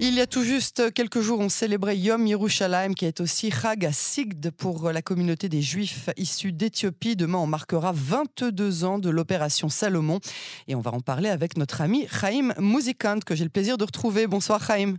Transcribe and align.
Il 0.00 0.14
y 0.14 0.20
a 0.20 0.26
tout 0.26 0.42
juste 0.42 0.92
quelques 0.92 1.20
jours, 1.20 1.38
on 1.38 1.48
célébrait 1.48 1.96
Yom 1.96 2.26
Yerushalayim, 2.26 2.94
qui 2.94 3.06
est 3.06 3.20
aussi 3.20 3.52
Chag 3.52 3.88
Sigd 3.92 4.50
pour 4.50 4.90
la 4.90 5.02
communauté 5.02 5.48
des 5.48 5.62
Juifs 5.62 6.10
issus 6.16 6.52
d'Éthiopie. 6.52 7.14
Demain, 7.14 7.38
on 7.38 7.46
marquera 7.46 7.92
22 7.94 8.84
ans 8.84 8.98
de 8.98 9.08
l'opération 9.08 9.68
Salomon. 9.68 10.18
Et 10.66 10.74
on 10.74 10.80
va 10.80 10.92
en 10.92 11.00
parler 11.00 11.28
avec 11.28 11.56
notre 11.56 11.80
ami 11.80 12.08
Chaim 12.10 12.52
Mouzikant, 12.58 13.20
que 13.24 13.36
j'ai 13.36 13.44
le 13.44 13.50
plaisir 13.50 13.78
de 13.78 13.84
retrouver. 13.84 14.26
Bonsoir 14.26 14.62
Chaim. 14.66 14.96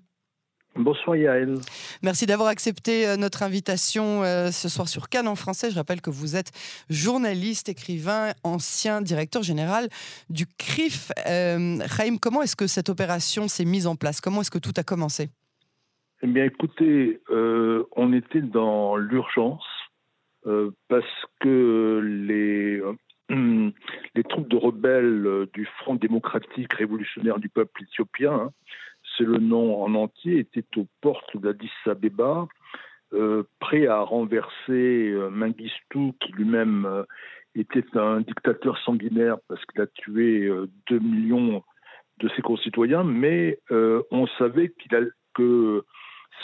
Bonsoir 0.77 1.15
Yael. 1.15 1.55
Merci 2.03 2.25
d'avoir 2.25 2.49
accepté 2.49 3.07
euh, 3.07 3.15
notre 3.15 3.43
invitation 3.43 4.23
euh, 4.23 4.51
ce 4.51 4.67
soir 4.67 4.89
sur 4.89 5.07
Cannes 5.07 5.29
en 5.29 5.35
français. 5.35 5.71
Je 5.71 5.75
rappelle 5.75 6.01
que 6.01 6.09
vous 6.09 6.35
êtes 6.35 6.51
journaliste, 6.89 7.69
écrivain, 7.69 8.33
ancien 8.43 9.01
directeur 9.01 9.41
général 9.41 9.87
du 10.29 10.45
CRIF. 10.45 11.13
Euh, 11.29 11.77
comment 12.21 12.41
est-ce 12.41 12.57
que 12.57 12.67
cette 12.67 12.89
opération 12.89 13.47
s'est 13.47 13.63
mise 13.63 13.87
en 13.87 13.95
place? 13.95 14.19
Comment 14.19 14.41
est-ce 14.41 14.51
que 14.51 14.59
tout 14.59 14.73
a 14.75 14.83
commencé? 14.83 15.29
Eh 16.21 16.27
bien 16.27 16.43
écoutez, 16.43 17.21
euh, 17.29 17.85
on 17.95 18.11
était 18.11 18.41
dans 18.41 18.97
l'urgence 18.97 19.63
parce 20.89 21.25
que 21.39 22.01
les, 22.03 22.79
les 24.15 24.23
troupes 24.23 24.47
de 24.47 24.57
rebelles 24.57 25.47
du 25.53 25.65
Front 25.79 25.95
démocratique 25.95 26.71
révolutionnaire 26.73 27.39
du 27.39 27.49
peuple 27.49 27.81
éthiopien 27.81 28.33
hein, 28.33 28.51
c'est 29.17 29.23
le 29.23 29.37
nom 29.37 29.83
en 29.83 29.95
entier, 29.95 30.39
était 30.39 30.65
aux 30.77 30.87
portes 31.01 31.37
d'Addis 31.37 31.71
Abeba, 31.85 32.47
euh, 33.13 33.43
prêt 33.59 33.87
à 33.87 34.01
renverser 34.01 35.11
euh, 35.11 35.29
Mengistu, 35.29 36.11
qui 36.19 36.31
lui-même 36.33 36.85
euh, 36.85 37.03
était 37.53 37.85
un 37.93 38.21
dictateur 38.21 38.77
sanguinaire 38.79 39.37
parce 39.47 39.63
qu'il 39.65 39.79
a 39.81 39.87
tué 39.87 40.49
2 40.89 40.99
millions 40.99 41.63
de 42.17 42.29
ses 42.35 42.41
concitoyens, 42.41 43.03
mais 43.03 43.59
on 43.69 44.27
savait 44.37 44.73
qu'il 44.79 45.11
que 45.33 45.83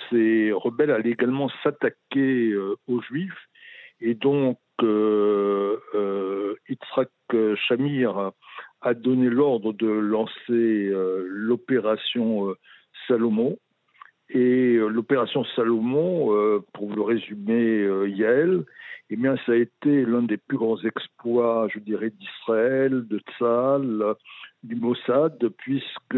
ces 0.10 0.52
rebelles 0.54 0.92
allaient 0.92 1.12
également 1.12 1.50
s'attaquer 1.64 2.56
aux 2.88 3.02
Juifs, 3.02 3.50
et 4.00 4.14
donc 4.14 4.58
Yitzhak 6.70 7.10
Shamir 7.68 8.32
a 8.82 8.94
donné 8.94 9.30
l'ordre 9.30 9.74
de 9.74 9.88
lancer 9.88 10.32
euh, 10.50 11.24
l'opération 11.28 12.50
euh, 12.50 12.58
Salomon. 13.08 13.58
Et 14.30 14.76
euh, 14.76 14.88
l'opération 14.88 15.44
Salomon, 15.56 16.62
pour 16.74 16.96
le 16.96 17.02
résumer, 17.02 18.10
Yael, 18.10 18.64
eh 19.10 19.18
bien, 19.18 19.36
ça 19.46 19.52
a 19.52 19.56
été 19.56 20.06
l'un 20.06 20.22
des 20.22 20.38
plus 20.38 20.58
grands 20.58 20.82
exploits, 20.84 21.68
je 21.74 21.80
dirais, 21.80 22.12
d'Israël, 22.12 23.06
de 23.08 23.20
Tzal, 23.20 24.16
du 24.64 24.76
Mossad, 24.76 25.38
puisque 25.58 26.18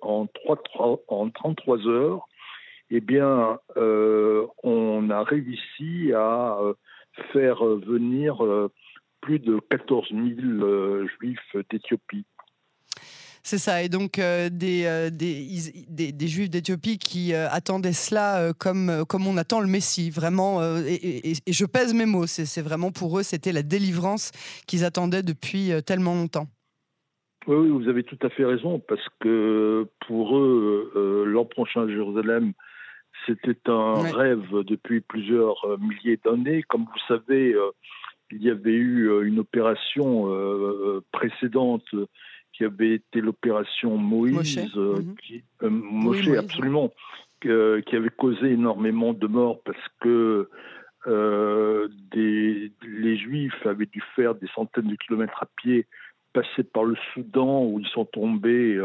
en, 0.00 0.26
3, 0.26 0.62
en 1.06 1.30
33 1.30 1.86
heures, 1.86 2.26
eh 2.90 3.00
bien, 3.00 3.60
on 3.76 5.10
a 5.10 5.22
réussi 5.22 6.12
à 6.12 6.58
faire 7.32 7.64
venir 7.64 8.68
plus 9.22 9.38
de 9.38 9.58
14 9.70 10.08
000 10.10 10.20
euh, 10.20 11.06
juifs 11.18 11.56
d'Éthiopie. 11.70 12.26
C'est 13.44 13.58
ça, 13.58 13.82
et 13.82 13.88
donc 13.88 14.18
euh, 14.18 14.50
des, 14.50 14.84
euh, 14.84 15.10
des, 15.10 16.12
des, 16.12 16.28
juifs 16.28 16.50
d'Éthiopie 16.50 16.98
qui 16.98 17.34
attendaient 17.34 17.92
cela 17.92 18.52
comme, 18.56 19.04
comme 19.08 19.26
on 19.26 19.36
attend 19.36 19.60
le 19.60 19.66
Messie, 19.66 20.10
vraiment, 20.10 20.62
et, 20.62 21.32
je 21.48 21.64
pèse 21.64 21.92
mes 21.92 22.06
mots, 22.06 22.26
c'est 22.26 22.62
vraiment 22.62 22.92
pour 22.92 23.18
eux, 23.18 23.24
c'était 23.24 23.50
la 23.50 23.62
délivrance 23.62 24.30
qu'ils 24.68 24.84
attendaient 24.84 25.24
depuis 25.24 25.72
tellement 25.84 26.14
longtemps. 26.14 26.46
Oui, 27.48 27.56
oui, 27.56 27.68
vous 27.70 27.88
avez 27.88 28.04
tout 28.04 28.18
à 28.22 28.28
fait 28.28 28.44
raison, 28.44 28.78
parce 28.78 29.04
que 29.18 29.88
pour 30.06 30.38
eux, 30.38 31.24
l'an 31.26 31.44
prochain 31.44 31.82
à 31.82 31.88
Jérusalem, 31.88 32.52
c'était 33.26 33.58
un 33.66 34.02
rêve 34.12 34.46
depuis 34.62 35.00
plusieurs 35.00 35.66
milliers 35.80 36.20
d'années. 36.24 36.62
Comme 36.62 36.82
vous 36.82 37.00
savez, 37.08 37.56
il 38.32 38.42
y 38.42 38.50
avait 38.50 38.72
eu 38.72 39.10
euh, 39.10 39.26
une 39.26 39.38
opération 39.38 40.26
euh, 40.26 40.30
euh, 40.32 41.04
précédente 41.12 41.84
qui 42.52 42.64
avait 42.64 42.94
été 42.94 43.20
l'opération 43.20 43.96
Moïse, 43.96 44.58
mhm. 44.74 45.14
qui, 45.16 45.42
absolument, 46.36 46.92
qui 47.40 47.48
avait 47.48 48.10
causé 48.16 48.50
énormément 48.52 49.14
de 49.14 49.26
morts 49.26 49.60
parce 49.64 49.84
que 50.00 50.48
des, 51.06 52.72
les 52.82 53.16
Juifs 53.16 53.66
avaient 53.66 53.86
dû 53.86 54.02
faire 54.14 54.34
des 54.34 54.46
centaines 54.54 54.88
de 54.88 54.96
kilomètres 54.96 55.42
à 55.42 55.48
pied, 55.56 55.86
passer 56.34 56.62
par 56.62 56.84
le 56.84 56.94
Soudan 57.12 57.64
où 57.64 57.80
ils 57.80 57.88
sont 57.88 58.04
tombés 58.04 58.78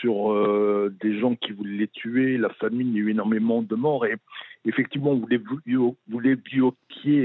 sur 0.00 0.90
des 1.00 1.18
gens 1.18 1.34
qui 1.36 1.52
voulaient 1.52 1.78
les 1.78 1.88
tuer, 1.88 2.36
la 2.36 2.50
famine, 2.50 2.88
il 2.88 2.94
y 2.94 2.98
a 2.98 3.04
eu 3.04 3.10
énormément 3.10 3.62
de 3.62 3.74
morts 3.74 4.04
et 4.04 4.16
effectivement 4.64 5.14
vous 5.14 5.26
les 5.26 5.38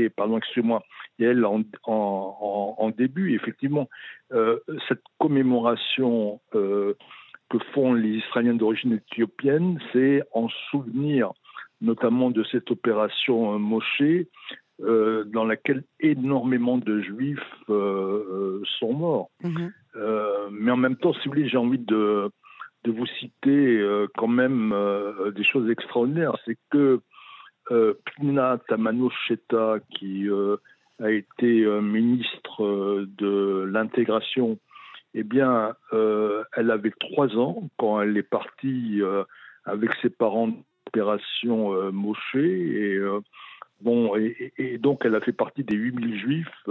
pardon, 0.09 0.37
excusez-moi, 0.37 0.83
elle 1.19 1.45
en, 1.45 1.63
en, 1.85 2.89
début. 2.91 3.33
Effectivement, 3.35 3.89
euh, 4.33 4.59
cette 4.87 5.03
commémoration 5.19 6.39
euh, 6.53 6.93
que 7.49 7.57
font 7.73 7.93
les 7.93 8.17
Israéliens 8.17 8.55
d'origine 8.55 8.93
éthiopienne, 8.93 9.79
c'est 9.93 10.23
en 10.33 10.47
souvenir 10.71 11.31
notamment 11.81 12.31
de 12.31 12.43
cette 12.45 12.71
opération 12.71 13.55
euh, 13.55 13.57
Moshe, 13.57 14.25
dans 14.79 15.45
laquelle 15.45 15.83
énormément 16.01 16.77
de 16.77 16.99
juifs 16.99 17.39
sont 17.67 18.93
morts. 18.93 19.29
Mhm. 19.41 19.71
mais 20.51 20.71
en 20.71 20.75
même 20.75 20.97
temps, 20.97 21.13
si 21.13 21.19
vous 21.25 21.33
voulez, 21.33 21.47
j'ai 21.47 21.55
envie 21.55 21.79
de, 21.79 22.29
de 22.83 22.91
vous 22.91 23.05
citer 23.05 24.05
quand 24.17 24.27
même 24.27 24.75
des 25.33 25.45
choses 25.45 25.69
extraordinaires. 25.69 26.35
C'est 26.43 26.57
que 26.71 26.99
Pina 27.69 28.59
Tamano 28.67 29.09
Sheta, 29.27 29.77
qui 29.89 30.29
a 31.01 31.11
été 31.11 31.63
euh, 31.63 31.81
ministre 31.81 32.63
euh, 32.63 33.09
de 33.17 33.63
l'intégration, 33.71 34.57
eh 35.13 35.23
bien, 35.23 35.75
euh, 35.93 36.43
elle 36.53 36.71
avait 36.71 36.93
trois 36.99 37.35
ans 37.37 37.69
quand 37.77 38.01
elle 38.01 38.17
est 38.17 38.23
partie 38.23 39.01
avec 39.63 39.91
ses 40.01 40.09
parents 40.09 40.49
d'opération 40.49 41.91
Moshe 41.91 42.35
et 42.35 42.99
bon 43.81 44.15
et, 44.17 44.77
donc 44.77 45.03
elle 45.05 45.15
a 45.15 45.21
fait 45.21 45.31
partie 45.31 45.63
des 45.63 45.75
8000 45.75 46.19
juifs 46.19 46.69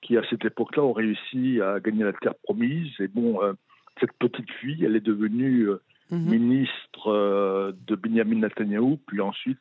qui 0.00 0.16
à 0.16 0.22
cette 0.30 0.44
époque-là 0.44 0.84
ont 0.84 0.92
réussi 0.92 1.60
à 1.60 1.80
gagner 1.80 2.04
la 2.04 2.12
terre 2.12 2.34
promise 2.44 2.88
et 3.00 3.08
bon 3.08 3.40
cette 4.00 4.12
petite 4.12 4.50
fille 4.52 4.84
elle 4.84 4.96
est 4.96 5.00
devenue 5.00 5.68
mhm. 6.10 6.30
ministre 6.30 7.74
de 7.86 7.94
Benjamin 7.96 8.36
Netanyahu 8.36 8.96
puis 9.06 9.20
ensuite 9.20 9.58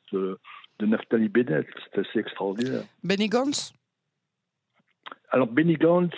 de 0.81 0.85
Naftali 0.87 1.29
Bennett 1.29 1.67
c'est 1.93 2.01
assez 2.01 2.19
extraordinaire 2.19 2.83
Benny 3.03 3.29
Gantz? 3.29 3.73
Alors 5.31 5.47
Benny 5.47 5.75
Gantz, 5.75 6.13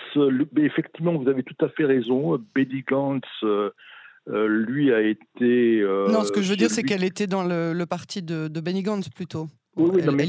effectivement, 0.57 1.13
vous 1.13 1.29
avez 1.29 1.43
tout 1.43 1.55
à 1.63 1.69
fait 1.69 1.85
raison. 1.85 2.43
Benny 2.55 2.81
Gantz, 2.81 3.27
euh, 3.43 3.69
euh, 4.27 4.47
lui 4.47 4.91
a 4.91 5.01
été. 5.01 5.81
Euh, 5.81 6.07
non, 6.09 6.23
ce 6.23 6.31
que 6.31 6.41
je 6.41 6.49
veux 6.49 6.55
dire, 6.55 6.71
c'est 6.71 6.81
qu'elle 6.81 7.03
était 7.03 7.27
dans 7.27 7.43
le, 7.43 7.85
parti 7.85 8.23
de, 8.23 8.47
de, 8.47 8.59
Benny 8.59 8.81
Gantz 8.81 9.09
plutôt. 9.09 9.47
Oui, 9.75 10.01
mais, 10.03 10.25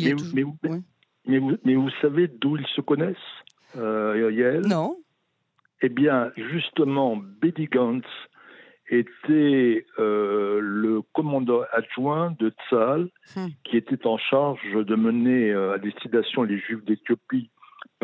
mais, 1.26 1.40
mais, 1.64 1.74
vous, 1.74 1.90
savez 2.02 2.28
d'où 2.28 2.58
ils 2.58 2.66
se 2.76 2.82
connaissent, 2.82 3.16
Yael? 3.74 4.66
Non. 4.66 4.98
Eh 5.80 5.88
bien, 5.88 6.30
justement, 6.36 7.16
Benny 7.16 7.66
Gantz 7.66 8.04
était 8.88 9.86
le 9.96 11.00
commandant 11.12 11.62
adjoint 11.72 12.34
de 12.38 12.52
Tzal, 12.68 13.08
hmm. 13.36 13.48
qui 13.64 13.76
était 13.76 14.06
en 14.06 14.18
charge 14.18 14.60
de 14.74 14.94
mener 14.94 15.52
à 15.52 15.78
destination 15.78 16.42
les 16.42 16.58
Juifs 16.58 16.84
d'Éthiopie 16.84 17.50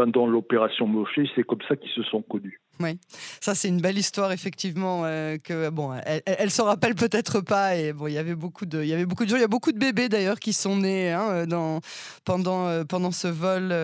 pendant 0.00 0.27
l'opération 0.27 0.87
Moshe, 0.87 1.21
c'est 1.34 1.43
comme 1.43 1.61
ça 1.69 1.77
qu'ils 1.77 1.91
se 1.91 2.03
sont 2.05 2.22
connus. 2.22 2.59
Oui, 2.81 2.99
ça 3.38 3.55
c'est 3.55 3.69
une 3.69 3.83
belle 3.83 3.99
histoire 3.99 4.33
effectivement 4.33 5.03
euh, 5.05 5.37
que 5.37 5.69
bon, 5.69 5.93
elle, 6.06 6.22
elle, 6.25 6.50
se 6.50 6.62
rappelle 6.62 6.94
peut-être 6.94 7.43
pas 7.43 7.77
et 7.77 7.93
bon, 7.93 8.06
il 8.06 8.15
y 8.15 8.19
avait 8.19 8.34
beaucoup 8.34 8.65
de, 8.65 8.80
il 8.80 8.89
y 8.89 8.95
avait 8.95 9.04
beaucoup 9.04 9.27
de 9.27 9.28
gens, 9.28 9.36
il 9.36 9.42
y 9.42 9.45
a 9.45 9.48
beaucoup 9.48 9.72
de 9.72 9.78
bébés 9.78 10.09
d'ailleurs 10.09 10.41
qui 10.41 10.54
sont 10.54 10.78
nés 10.78 11.13
hein, 11.13 11.28
euh, 11.30 11.47
dans, 11.47 11.80
pendant 12.24 12.66
euh, 12.66 12.84
pendant 12.84 13.10
ce 13.10 13.28
vol 13.28 13.74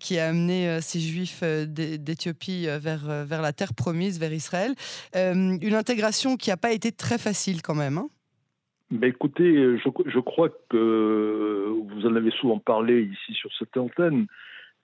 qui 0.00 0.18
a 0.18 0.28
amené 0.28 0.80
ces 0.80 1.00
Juifs 1.00 1.42
d'Éthiopie 1.42 2.64
vers 2.80 3.26
vers 3.26 3.42
la 3.42 3.52
terre 3.52 3.74
promise, 3.74 4.18
vers 4.18 4.32
Israël. 4.32 4.74
une 5.14 5.74
intégration 5.74 6.38
qui 6.38 6.48
n'a 6.48 6.56
pas 6.56 6.72
été 6.72 6.92
très 6.92 7.18
facile 7.18 7.60
quand 7.60 7.74
même. 7.74 7.98
Hein. 7.98 8.08
Écoutez, 9.02 9.54
je, 9.54 9.88
je, 10.06 10.18
crois 10.18 10.48
que 10.70 11.66
vous 11.68 12.06
en 12.06 12.16
avez 12.16 12.30
souvent 12.30 12.58
parlé 12.58 13.02
ici 13.02 13.34
sur 13.34 13.50
cette 13.58 13.76
antenne 13.76 14.26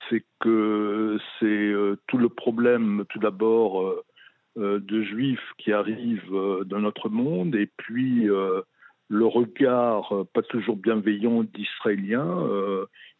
c'est 0.08 0.24
que 0.40 1.18
c'est 1.38 1.46
euh, 1.46 1.96
tout 2.06 2.18
le 2.18 2.28
problème, 2.28 3.04
tout 3.10 3.18
d'abord, 3.18 3.82
euh, 3.82 4.04
euh, 4.58 4.80
de 4.80 5.02
juifs 5.02 5.52
qui 5.58 5.72
arrivent 5.72 6.34
dans 6.66 6.80
notre 6.80 7.08
monde, 7.08 7.54
et 7.54 7.70
puis 7.76 8.28
le 9.10 9.24
regard 9.26 10.12
pas 10.34 10.42
toujours 10.42 10.76
bienveillant 10.76 11.44
d'Israéliens. 11.44 12.46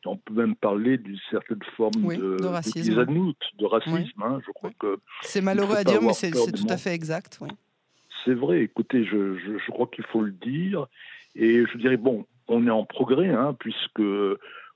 on 0.04 0.16
peut 0.16 0.34
même 0.34 0.56
parler 0.56 0.98
d'une 0.98 1.18
certaine 1.30 1.62
forme 1.76 2.14
de, 2.14 2.36
de, 2.36 2.46
racisme. 2.46 2.94
De, 2.94 3.64
racisme 3.66 4.22
hein. 4.22 4.40
je 4.44 4.52
crois 4.52 4.70
que 4.78 4.98
c'est 5.22 5.40
malheureux 5.40 5.76
à 5.76 5.84
dire, 5.84 6.02
mais 6.02 6.12
c'est 6.12 6.30
tout 6.30 6.66
à 6.68 6.76
fait 6.76 6.92
exact. 6.92 7.38
C'est 8.24 8.34
vrai. 8.34 8.62
Écoutez, 8.62 9.04
je, 9.04 9.38
je, 9.38 9.70
crois 9.70 9.86
qu'il 9.86 10.04
faut 10.04 10.22
le 10.22 10.32
dire. 10.32 10.86
Et 11.36 11.64
je 11.64 11.78
dirais, 11.78 11.96
bon, 11.96 12.26
on 12.48 12.66
est 12.66 12.70
en 12.70 12.84
progrès, 12.84 13.28
hein, 13.28 13.54
puisque 13.58 14.02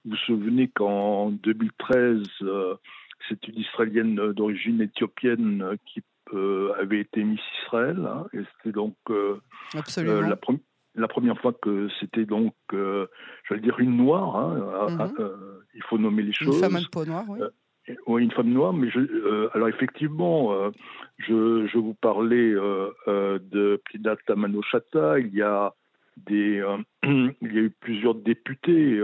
vous 0.05 0.11
vous 0.11 0.17
souvenez 0.27 0.69
qu'en 0.69 1.31
2013, 1.31 2.23
c'est 3.29 3.49
une 3.49 3.59
Israélienne 3.59 4.33
d'origine 4.33 4.81
éthiopienne 4.81 5.77
qui 5.87 6.03
avait 6.79 7.01
été 7.01 7.23
Miss 7.25 7.41
Israël. 7.63 8.05
Hein, 8.07 8.27
et 8.33 8.41
c'était 8.57 8.73
donc 8.73 8.97
la, 9.09 10.39
la, 10.95 11.09
première 11.09 11.39
fois 11.41 11.53
que 11.53 11.89
c'était 12.01 12.25
donc, 12.25 12.55
j'allais 12.71 13.61
dire, 13.61 13.79
une 13.79 13.97
noire. 13.97 14.37
Hein, 14.37 14.97
mm-hmm. 14.97 15.37
il 15.75 15.83
faut 15.85 15.99
nommer 15.99 16.23
les 16.23 16.33
choses. 16.33 16.57
Une 16.57 16.63
femme 16.63 16.77
à 16.77 16.81
peau 16.91 17.05
noire, 17.05 17.25
oui. 17.29 17.41
Oui, 18.07 18.23
une 18.23 18.31
femme 18.31 18.51
noire, 18.51 18.73
mais 18.73 18.91
je, 18.91 19.01
euh, 19.01 19.51
alors 19.55 19.69
effectivement, 19.69 20.53
euh, 20.53 20.71
je, 21.19 21.67
je, 21.67 21.79
vous 21.79 21.95
parlais 21.95 22.53
euh, 22.55 22.93
de 23.41 23.81
Plinat 23.85 24.17
Tamanochata. 24.27 25.19
Il 25.19 25.35
y 25.35 25.43
a 25.43 25.75
des, 26.17 26.65
il 27.03 27.35
y 27.43 27.59
a 27.59 27.63
eu 27.63 27.71
plusieurs 27.71 28.15
députés 28.15 29.01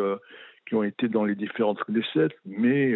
qui 0.68 0.74
ont 0.74 0.82
été 0.82 1.08
dans 1.08 1.24
les 1.24 1.34
différentes 1.34 1.82
Knesset, 1.88 2.28
mais 2.44 2.94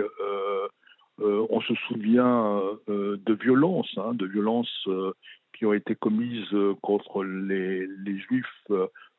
on 1.19 1.61
se 1.63 1.75
souvient 1.89 2.63
de 2.89 3.35
violences, 3.35 3.93
hein, 3.97 4.13
de 4.15 4.27
violences 4.27 4.89
qui 5.55 5.65
ont 5.65 5.73
été 5.73 5.95
commises 5.95 6.55
contre 6.83 7.25
les, 7.25 7.89
Juifs 8.29 8.71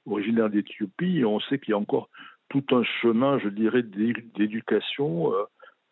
originaires 0.05 0.49
d'Éthiopie. 0.49 1.23
on 1.25 1.39
sait 1.39 1.57
qu'il 1.59 1.71
y 1.71 1.73
a 1.73 1.79
encore 1.79 2.09
tout 2.49 2.63
un 2.71 2.83
chemin, 3.01 3.39
je 3.39 3.49
dirais, 3.49 3.83
d'éducation 3.83 5.33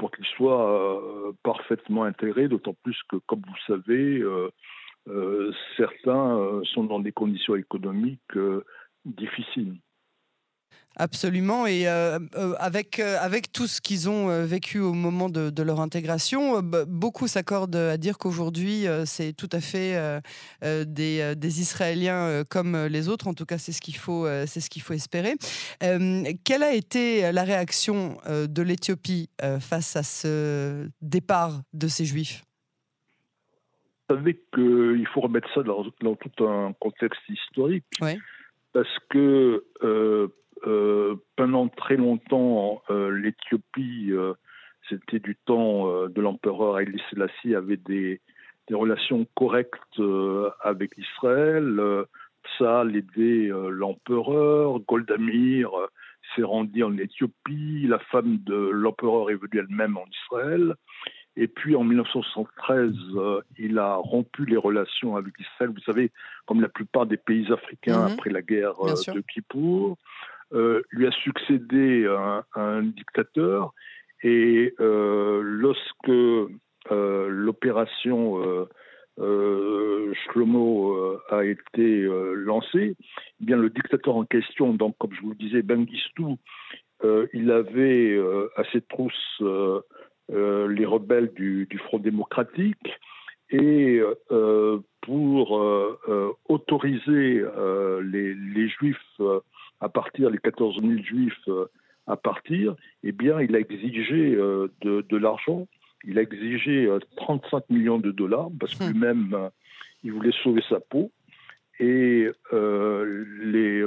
pour 0.02 0.10
qu'ils 0.10 0.26
soient 0.36 0.82
euh, 0.82 1.32
parfaitement 1.44 2.06
intégrés, 2.06 2.48
d'autant 2.48 2.76
plus 2.82 2.98
que, 3.08 3.18
comme 3.28 3.42
vous 3.48 3.62
savez, 3.68 4.18
euh, 4.18 4.50
euh, 5.08 5.54
certains 5.78 6.62
sont 6.74 6.84
dans 6.86 7.00
des 7.00 7.12
conditions 7.12 7.56
économiques 7.56 8.38
difficiles. 9.06 9.76
Absolument, 10.98 11.66
et 11.68 11.88
euh, 11.88 12.20
euh, 12.36 12.54
avec, 12.60 13.00
euh, 13.00 13.18
avec 13.22 13.54
tout 13.54 13.66
ce 13.66 13.80
qu'ils 13.80 14.10
ont 14.10 14.46
vécu 14.46 14.80
au 14.80 14.94
moment 14.94 15.30
de, 15.30 15.64
leur 15.64 15.80
intégration, 15.80 16.62
beaucoup 16.62 17.28
s'accordent 17.28 17.76
à 17.76 17.98
dire 17.98 18.18
qu'aujourd'hui, 18.18 18.86
c'est 19.06 19.34
tout 19.34 19.50
à 19.52 19.62
fait 19.62 20.22
des, 20.62 21.36
des, 21.36 21.62
Israéliens 21.62 22.44
comme 22.50 22.76
les 22.88 23.10
autres, 23.10 23.28
en 23.28 23.34
tout 23.34 23.46
cas 23.46 23.58
c'est 23.58 23.72
ce 23.72 23.80
qu'il 23.80 23.96
faut, 23.96 24.26
c'est 24.48 24.60
ce 24.60 24.70
qu'il 24.70 24.82
faut 24.82 24.94
espérer. 24.94 25.36
quelle 25.80 26.64
a 26.64 26.74
été 26.74 27.32
la 27.32 27.44
réaction 27.44 28.18
de 28.28 28.62
l'Éthiopie 28.62 29.30
face 29.60 29.96
à 29.96 30.04
ce 30.04 30.90
départ 31.02 31.62
de 31.74 31.88
ces 31.88 32.06
Juifs? 32.06 32.44
Vous 34.10 34.16
savez 34.16 34.42
qu'il 34.54 35.08
faut 35.14 35.22
remettre 35.22 35.48
ça 35.54 35.62
dans, 35.62 35.86
dans, 36.02 36.16
tout 36.16 36.46
un 36.46 36.74
contexte 36.80 37.22
historique. 37.30 37.86
Parce 38.74 38.98
que 39.10 39.64
pendant 41.36 41.68
très 41.70 41.98
longtemps, 41.98 42.84
euh, 42.90 43.10
l'Éthiopie, 43.10 44.10
euh, 44.12 44.34
c'était 44.90 45.20
du 45.20 45.36
temps 45.46 46.08
de 46.08 46.22
l'empereur 46.22 46.76
Haïlé 46.76 47.00
Selassie, 47.10 47.56
avait 47.56 47.78
des, 47.78 48.20
des 48.68 48.76
relations 48.76 49.26
correctes 49.36 50.02
avec 50.62 50.92
Israël. 50.98 51.80
ça 52.58 52.82
a 52.82 52.86
aidé 52.86 53.52
l'empereur. 53.70 54.80
Goldamir 54.82 55.72
s'est 56.36 56.44
rendu 56.44 56.84
en 56.84 56.98
Éthiopie. 56.98 57.86
La 57.88 58.00
femme 58.00 58.40
de 58.40 58.56
l'empereur 58.56 59.30
est 59.30 59.36
venue 59.36 59.60
elle-même 59.60 59.98
en 59.98 60.06
Israël. 60.26 60.76
Et 61.38 61.48
puis 61.48 61.76
en 61.76 61.84
1973, 61.84 62.94
il 63.58 63.80
a 63.80 63.96
rompu 63.96 64.46
les 64.46 64.58
relations 64.58 65.16
avec 65.16 65.34
Israël. 65.40 65.72
Vous 65.74 65.82
savez, 65.82 66.12
comme 66.46 66.60
la 66.60 66.70
plupart 66.70 67.06
des 67.06 67.18
pays 67.18 67.52
africains 67.52 68.08
mhm. 68.08 68.14
après 68.14 68.30
la 68.30 68.42
guerre 68.42 68.74
de 68.84 69.22
Kippour. 69.22 69.98
Euh, 70.54 70.82
lui 70.90 71.08
a 71.08 71.12
succédé 71.12 72.06
un, 72.56 72.84
dictateur. 72.84 73.74
Et 74.24 74.74
euh, 74.80 75.42
lorsque 75.44 76.10
euh, 76.10 77.28
l'opération 77.30 78.68
Shlomo 79.18 81.20
a 81.30 81.46
été 81.46 82.08
lancée, 82.36 82.96
eh 83.00 83.46
bien 83.46 83.58
le 83.58 83.70
dictateur 83.70 84.16
en 84.16 84.26
question, 84.26 84.74
donc 84.74 84.98
comme 84.98 85.14
je 85.14 85.22
vous 85.22 85.30
le 85.30 85.36
disais, 85.36 85.62
Bengistou, 85.62 86.38
il 87.34 87.52
avait 87.52 88.20
à 88.56 88.64
ses 88.72 88.82
trousses 88.82 89.44
les 90.30 90.86
rebelles 90.86 91.32
du, 91.34 91.68
Front 91.86 92.00
démocratique. 92.00 93.00
Et 93.52 94.02
pour 95.02 95.52
autoriser 96.48 97.44
les, 98.02 98.70
juifs 98.70 99.22
à 99.82 99.90
partir, 99.90 100.30
les 100.30 100.38
14 100.38 100.80
000 100.80 101.04
juifs 101.04 101.34
euh, 101.48 101.66
à 102.08 102.16
partir, 102.16 102.76
eh 103.04 103.12
bien, 103.12 103.42
il 103.42 103.56
a 103.56 103.60
exigé 103.60 104.36
euh, 104.36 104.68
de, 104.82 105.18
l'argent. 105.18 105.68
Il 106.04 106.18
a 106.18 106.22
exigé 106.22 106.90
35 107.18 107.58
euh, 107.58 107.62
millions 107.70 107.98
de 107.98 108.12
dollars 108.12 108.50
parce 108.60 108.76
que 108.76 108.84
hum. 108.84 108.92
lui-même, 108.92 109.50
il 110.04 110.14
voulait 110.14 110.32
sauver 110.44 110.64
sa 110.70 110.80
peau. 110.80 111.12
Et 111.80 112.30
les, 112.52 113.86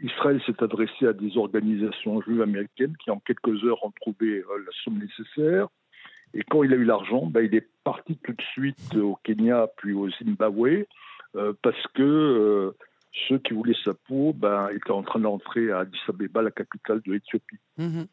Israël 0.00 0.40
s'est 0.46 0.62
adressé 0.62 1.06
à 1.06 1.12
des 1.12 1.36
organisations 1.36 2.20
juives 2.22 2.42
américaines 2.42 2.96
qui, 3.02 3.10
en 3.10 3.18
quelques 3.18 3.64
heures, 3.64 3.84
ont 3.84 3.92
trouvé 4.00 4.38
la 4.38 4.72
somme 4.84 5.00
nécessaire. 5.00 5.66
Et 6.32 6.42
quand 6.42 6.62
il 6.62 6.72
a 6.72 6.76
eu 6.76 6.84
l'argent, 6.84 7.26
ben, 7.26 7.40
il 7.40 7.54
est 7.56 7.68
parti 7.82 8.16
tout 8.22 8.32
de 8.32 8.42
suite 8.52 8.94
au 8.94 9.18
Kenya 9.24 9.66
puis 9.78 9.94
au 9.94 10.08
Zimbabwe 10.10 10.84
parce 11.62 11.86
que 11.94 12.72
ceux 13.28 13.38
qui 13.38 13.54
voulaient 13.54 13.76
sa 13.84 13.94
peau 13.94 14.32
ben, 14.32 14.68
étaient 14.68 14.90
en 14.90 15.02
train 15.02 15.20
d'entrer 15.20 15.70
à 15.70 15.80
Addis 15.80 15.98
Abeba, 16.08 16.42
la 16.42 16.50
capitale 16.50 17.00
de 17.02 17.12
l'Éthiopie. 17.12 17.58
Mhm. 17.78 18.06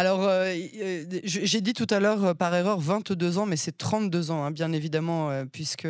Alors, 0.00 0.22
euh, 0.22 0.54
euh, 0.80 1.04
j'ai 1.24 1.60
dit 1.60 1.74
tout 1.74 1.86
à 1.90 2.00
l'heure 2.00 2.24
euh, 2.24 2.32
par 2.32 2.54
erreur 2.54 2.80
22 2.80 3.36
ans, 3.36 3.44
mais 3.44 3.56
c'est 3.56 3.76
32 3.76 4.30
ans, 4.30 4.44
hein, 4.44 4.50
bien 4.50 4.72
évidemment, 4.72 5.28
puisque 5.52 5.86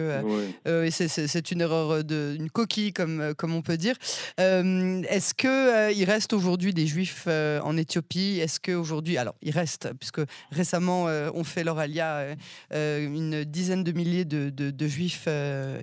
c'est 0.90 1.50
une 1.52 1.60
erreur, 1.60 2.02
de, 2.02 2.34
une 2.36 2.50
coquille, 2.50 2.92
comme, 2.92 3.34
comme 3.36 3.54
on 3.54 3.62
peut 3.62 3.76
dire. 3.76 3.94
Est-ce 4.36 5.32
qu'il 5.32 6.04
reste 6.10 6.32
aujourd'hui 6.32 6.74
des 6.74 6.88
juifs 6.88 7.28
en 7.28 7.76
Éthiopie? 7.76 8.40
Est-ce 8.42 8.58
qu'aujourd'hui, 8.58 9.16
alors 9.16 9.36
il 9.42 9.52
reste, 9.52 9.90
puisque 10.00 10.22
récemment 10.50 11.04
on 11.34 11.44
fait 11.44 11.62
leur 11.62 11.78
alia 11.78 12.34
une 12.72 13.44
dizaine 13.44 13.84
de 13.84 13.92
milliers 13.92 14.24
de, 14.24 14.50
de 14.50 14.88
juifs 14.88 15.28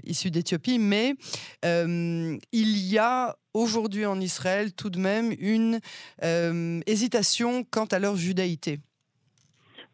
issus 0.06 0.32
d'Éthiopie, 0.32 0.80
mais 0.80 1.16
il 1.64 2.78
y 2.78 2.98
a 2.98 3.38
aujourd'hui 3.58 4.06
en 4.06 4.20
Israël 4.20 4.74
tout 4.74 4.90
de 4.90 5.00
même 5.00 5.32
une 5.40 5.80
euh, 6.24 6.80
hésitation 6.86 7.64
quant 7.64 7.86
à 7.86 8.00
leur 8.00 8.16
judaïté. 8.16 8.80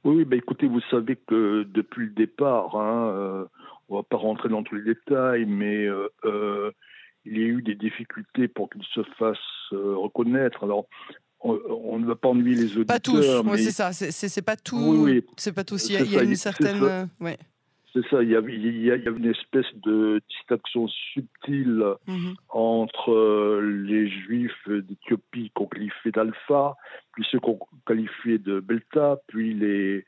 Oui, 0.04 0.26
bah 0.26 0.36
écoutez, 0.36 0.68
vous 0.68 0.82
savez 0.92 1.16
que 1.16 1.64
depuis 1.64 2.08
le 2.08 2.12
départ, 2.12 2.76
hein, 2.76 3.08
euh, 3.08 3.46
on 3.88 3.96
ne 3.96 4.00
va 4.00 4.04
pas 4.04 4.18
rentrer 4.18 4.50
dans 4.50 4.64
tous 4.64 4.76
les 4.76 4.84
détails, 4.84 5.46
mais 5.46 5.86
euh, 5.86 6.72
il 7.26 7.38
y 7.38 7.42
a 7.42 7.48
eu 7.48 7.62
des 7.62 7.76
difficultés 7.76 8.50
pour 8.50 8.70
qu'ils 8.70 8.84
se 8.94 9.02
fassent 9.18 9.72
reconnaître. 9.72 10.66
Alors, 10.66 10.88
on, 11.40 12.00
ne 12.00 12.06
va 12.06 12.16
pas 12.16 12.30
ennuyer 12.30 12.56
les 12.56 12.78
auditeurs. 12.78 12.86
Pas 12.86 13.00
tous, 13.00 13.22
c'est 13.58 13.72
ça, 13.72 13.94
c'est 13.94 14.42
pas 14.42 14.56
tout. 14.58 15.06
Oui, 15.06 15.24
C'est 15.38 15.54
pas 15.54 15.64
tous. 15.64 15.90
Il 15.90 16.12
y 16.12 16.18
a, 16.18 16.24
une 16.24 16.36
certaine. 16.36 17.10
C'est 17.94 18.06
ça, 18.10 18.24
il 18.24 18.30
y, 18.30 18.36
avait, 18.36 18.56
il 18.56 18.84
y, 18.84 18.92
a, 18.92 18.96
une 18.96 19.30
espèce 19.30 19.72
de 19.86 20.20
distinction 20.28 20.88
subtile 20.88 21.84
mhm. 22.08 22.34
entre 22.50 23.12
euh, 23.12 23.62
les 23.62 24.10
juifs 24.10 24.68
d'Éthiopie 24.68 25.52
qu'on 25.54 25.68
qualifiait 25.68 26.12
d'alpha, 26.12 26.76
puis 27.14 27.24
ceux 27.32 27.40
qu'on 27.40 27.60
qualifiait 27.86 28.40
de 28.40 28.60
belta, 28.60 29.18
puis 29.28 29.54
les 29.54 30.06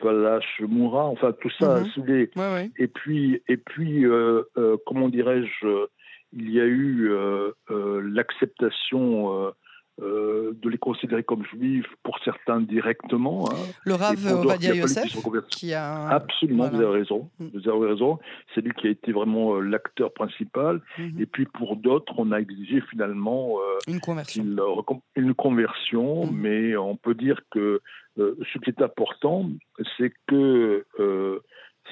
Falash 0.00 0.60
Moura, 0.60 1.04
enfin 1.04 1.32
tout 1.32 1.50
ça. 1.58 1.82
Mhm. 1.96 2.28
Et 2.78 2.88
puis, 2.88 3.42
et 3.48 3.58
puis 3.58 4.06
euh, 4.06 4.42
euh, 4.56 4.78
comment 4.86 5.10
dirais-je, 5.10 5.86
il 6.32 6.50
y 6.50 6.60
a 6.60 6.64
eu 6.64 7.10
l'acceptation 7.68 9.52
euh, 10.02 10.52
de 10.60 10.68
les 10.68 10.76
considérer 10.76 11.22
comme 11.22 11.42
juifs 11.46 11.86
pour 12.02 12.18
certains 12.22 12.60
directement. 12.60 13.50
Hein. 13.50 13.56
Le 13.86 13.94
Rav 13.94 14.26
Ovadia 14.26 14.74
Yosef, 14.74 15.16
qui 15.48 15.72
a... 15.72 16.08
Absolument, 16.08 16.68
vous 16.68 16.82
avez 16.82 16.98
raison. 16.98 17.30
Mm. 17.38 17.46
Vous 17.54 17.68
avez 17.70 17.86
raison. 17.92 18.18
C'est 18.54 18.60
lui 18.60 18.72
qui 18.72 18.88
a 18.88 18.90
été 18.90 19.12
vraiment 19.12 19.54
euh, 19.54 19.60
l'acteur 19.60 20.12
principal. 20.12 20.82
Mm-hmm. 20.98 21.22
Et 21.22 21.24
puis 21.24 21.46
pour 21.46 21.76
d'autres, 21.76 22.12
on 22.18 22.30
a 22.30 22.36
exigé 22.36 22.82
finalement 22.90 23.56
euh, 23.58 23.78
une 23.90 24.00
conversion. 24.00 24.44
Une 25.16 25.32
conversion, 25.32 26.26
mm. 26.26 26.36
mais 26.36 26.76
on 26.76 26.96
peut 26.96 27.14
dire 27.14 27.40
que 27.50 27.80
ce 28.18 28.58
qui 28.58 28.68
est 28.68 28.82
important, 28.82 29.48
c'est 29.96 30.12
que 30.26 30.84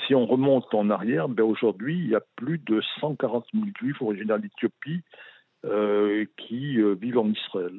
si 0.06 0.14
on 0.14 0.26
remonte 0.26 0.74
en 0.74 0.90
arrière, 0.90 1.30
ben 1.30 1.44
aujourd'hui, 1.44 1.98
il 1.98 2.08
y 2.08 2.14
a 2.14 2.22
plus 2.36 2.58
de 2.58 2.82
140 3.00 3.46
000 3.54 3.64
juifs 3.80 4.02
originaires 4.02 4.38
d'Éthiopie 4.38 5.00
qui 6.36 6.76
vivent 7.00 7.18
en 7.18 7.30
Israël. 7.30 7.72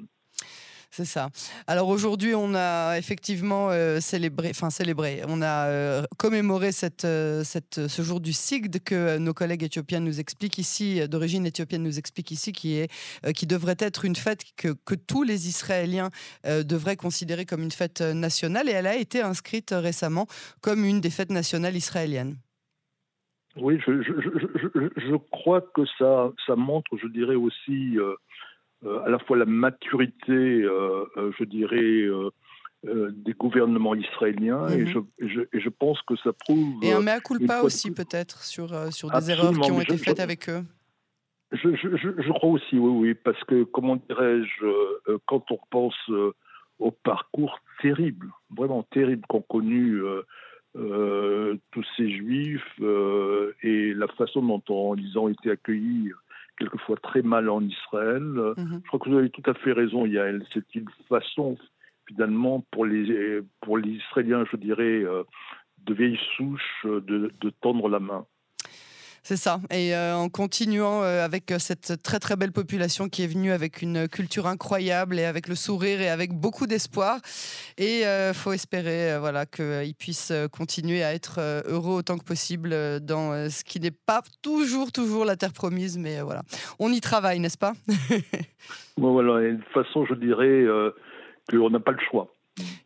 C'est 0.98 1.04
ça. 1.04 1.28
Alors 1.68 1.90
aujourd'hui, 1.90 2.36
on 2.36 2.56
a 2.56 2.98
effectivement 2.98 3.68
euh, 3.70 4.00
célébré, 4.00 4.52
enfin 4.52 4.70
célébré, 4.70 5.24
on 5.28 5.42
a 5.42 5.68
euh, 5.68 6.04
commémoré 6.18 6.70
euh, 7.04 7.44
ce 7.44 8.02
jour 8.02 8.22
du 8.22 8.32
Sigd 8.32 8.82
que 8.82 9.18
nos 9.18 9.34
collègues 9.34 9.64
éthiopiens 9.64 10.00
nous 10.00 10.22
expliquent 10.22 10.58
ici, 10.58 11.06
d'origine 11.10 11.46
éthiopienne 11.46 11.84
nous 11.84 12.00
expliquent 12.00 12.32
ici, 12.32 12.54
qui, 12.54 12.78
est, 12.78 12.90
qui 13.34 13.46
devrait 13.46 13.75
être 13.80 14.06
une 14.06 14.16
fête 14.16 14.44
que, 14.56 14.96
tous 14.96 15.24
les 15.24 15.50
Israéliens 15.50 16.12
devraient 16.46 16.96
considérer 16.96 17.44
comme 17.44 17.64
une 17.64 17.72
fête 17.72 18.00
nationale 18.00 18.70
et 18.70 18.72
elle 18.72 18.88
a 18.88 18.96
été 18.96 19.20
inscrite 19.20 19.75
récemment 19.78 20.28
comme 20.62 20.86
une 20.86 21.02
des 21.02 21.10
fêtes 21.10 21.30
nationales 21.30 21.75
israéliennes. 21.75 22.38
Oui, 23.58 23.82
je, 23.86 25.16
crois 25.32 25.60
que 25.60 25.82
ça, 25.98 26.56
montre, 26.56 26.96
je 26.96 27.08
dirais 27.08 27.36
aussi, 27.36 27.98
à 29.06 29.10
la 29.10 29.20
fois 29.20 29.38
la 29.38 29.46
maturité, 29.46 30.32
euh, 30.32 31.06
euh, 31.18 31.32
je 31.38 31.44
dirais, 31.44 32.06
des 32.84 33.34
gouvernements 33.34 33.96
israéliens 33.96 34.68
et, 34.70 34.84
mhm. 34.84 35.04
je, 35.20 35.42
et, 35.54 35.60
je, 35.60 35.70
pense 35.70 36.00
que 36.04 36.15
ça 36.18 36.34
prouve. 36.34 36.84
Et 36.84 36.94
un 36.94 37.01
mea 37.01 37.20
culpa 37.20 37.62
aussi, 37.62 37.92
peut-être, 37.92 38.44
sur, 38.44 38.94
sur 38.94 39.10
des 39.10 39.32
erreurs 39.32 39.54
qui 39.60 39.72
ont 39.72 39.82
été 39.82 39.98
faites 39.98 40.20
avec 40.20 40.50
eux. 40.50 40.63
Je, 41.51 42.32
crois 42.32 42.50
aussi, 42.50 42.77
oui, 42.77 43.08
oui, 43.08 43.13
parce 43.15 43.44
que, 43.46 43.63
comment 43.63 43.96
dirais-je, 43.96 44.65
quand 45.25 45.51
on 45.51 45.60
pense 45.72 45.96
au 46.77 46.92
parcours 46.92 47.60
terrible, 47.82 48.30
vraiment 48.56 48.84
terrible 48.84 49.24
qu'ont 49.30 49.42
connu 49.42 50.00
tous 50.75 51.86
ces 51.98 52.12
juifs 52.12 52.80
et 53.63 53.94
la 53.96 54.08
façon 54.10 54.44
dont 54.44 54.96
ils 54.96 55.18
ont 55.18 55.30
été 55.30 55.50
accueillis 55.50 56.12
quelquefois 56.58 56.98
très 56.98 57.22
mal 57.22 57.50
en 57.50 57.62
Israël. 57.62 58.22
Mhm. 58.22 58.82
Je 58.84 58.88
crois 58.88 59.00
que 59.00 59.10
vous 59.10 59.18
avez 59.18 59.30
tout 59.30 59.50
à 59.50 59.54
fait 59.54 59.74
raison, 59.74 60.06
Yael. 60.06 60.46
C'est 60.54 60.76
une 60.76 60.90
façon, 61.10 61.58
finalement, 62.08 62.66
pour 62.72 62.86
les, 62.86 63.42
pour 63.62 63.78
les 63.78 63.92
Israéliens, 63.92 64.46
je 64.52 64.58
dirais, 64.58 65.04
euh, 65.04 65.24
de 65.86 65.94
vieille 65.94 66.20
souche, 66.36 66.86
de, 66.86 67.32
de 67.40 67.50
tendre 67.62 67.90
la 67.90 68.00
main. 68.00 68.26
C'est 69.27 69.38
ça. 69.38 69.58
Et 69.72 69.96
euh, 69.96 70.15
en 70.15 70.29
continuant 70.29 71.01
euh, 71.01 71.25
avec 71.25 71.51
cette 71.58 72.03
très 72.03 72.20
très 72.20 72.36
belle 72.36 72.51
population 72.51 73.10
qui 73.10 73.24
est 73.24 73.27
venue 73.27 73.51
avec 73.51 73.82
une 73.82 74.08
culture 74.08 74.46
incroyable 74.46 75.17
et 75.17 75.25
avec 75.25 75.48
le 75.48 75.55
sourire 75.55 76.00
et 76.00 76.10
avec 76.10 76.32
beaucoup 76.32 76.67
d'espoir. 76.67 77.17
Et 77.79 78.01
il 78.01 78.03
euh, 78.03 78.34
faut 78.34 78.51
espérer 78.51 79.17
voilà, 79.17 79.48
qu'ils 79.48 79.96
puissent 79.98 80.32
continuer 80.51 81.03
à 81.03 81.15
être 81.15 81.39
heureux 81.65 81.96
autant 81.96 82.20
que 82.20 82.24
possible 82.24 82.70
dans 83.00 83.50
ce 83.50 83.63
qui 83.63 83.79
n'est 83.79 83.89
pas 83.89 84.22
toujours 84.44 84.91
toujours 84.91 85.25
la 85.25 85.36
terre 85.36 85.53
promise. 85.53 85.98
Mais 85.98 86.22
voilà, 86.22 86.44
on 86.77 86.91
y 86.91 87.01
travaille, 87.01 87.39
n'est-ce 87.39 87.58
pas? 87.58 87.74
Bon, 88.98 89.12
voilà. 89.12 89.46
Et 89.46 89.53
de 89.53 89.58
toute 89.58 89.74
façon, 89.74 90.05
je 90.05 90.13
dirais 90.13 90.65
qu'on 91.50 91.70
n'a 91.72 91.79
pas 91.79 91.91
le 91.91 92.00
choix. 92.12 92.35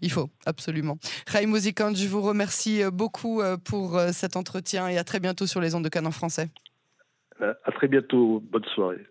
Il 0.02 0.12
faut, 0.12 0.30
absolument. 0.46 0.98
Ray 1.28 1.46
Mouzikan, 1.46 1.94
je 1.94 2.08
vous 2.08 2.22
remercie 2.22 2.84
euh, 2.84 2.92
beaucoup 2.92 3.42
euh, 3.42 3.58
pour 3.58 3.98
euh, 3.98 4.10
cet 4.12 4.36
entretien 4.36 4.88
et 4.88 4.98
à 4.98 5.04
très 5.04 5.20
bientôt 5.20 5.46
sur 5.46 5.62
les 5.62 5.76
ondes 5.76 5.84
de 5.84 5.90
Canon 5.90 6.12
français. 6.12 6.50
À 7.40 7.72
très 7.72 7.88
bientôt. 7.88 8.44
Bonne 8.52 8.66
soirée. 8.76 9.06